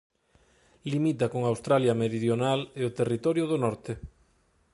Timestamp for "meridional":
2.01-2.59